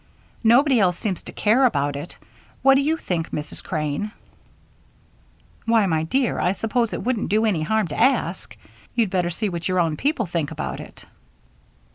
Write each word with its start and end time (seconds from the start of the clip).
Nobody 0.43 0.79
else 0.79 0.97
seems 0.97 1.21
to 1.21 1.31
care 1.31 1.63
about 1.63 1.95
it. 1.95 2.17
What 2.63 2.73
do 2.73 2.81
you 2.81 2.97
think, 2.97 3.29
Mrs. 3.29 3.63
Crane?" 3.63 4.11
"Why, 5.67 5.85
my 5.85 6.01
dear, 6.01 6.39
I 6.39 6.53
suppose 6.53 6.91
it 6.91 7.03
wouldn't 7.03 7.29
do 7.29 7.45
any 7.45 7.61
harm 7.61 7.87
to 7.89 7.99
ask. 8.01 8.57
You'd 8.95 9.11
better 9.11 9.29
see 9.29 9.47
what 9.49 9.67
your 9.67 9.79
own 9.79 9.97
people 9.97 10.25
think 10.25 10.49
about 10.49 10.79
it." 10.79 11.05